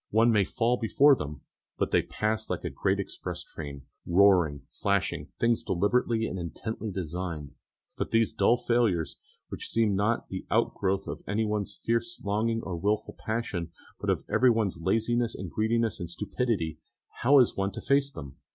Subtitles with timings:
[0.09, 1.41] One may fall before them,
[1.77, 7.51] but they pass like a great express train, roaring, flashing, things deliberately and intently designed;
[7.97, 9.19] but these dull failures
[9.49, 14.77] which seem not the outgrowth of anyone's fierce longing or wilful passion, but of everyone's
[14.79, 16.79] laziness and greediness and stupidity,
[17.21, 18.37] how is one to face them?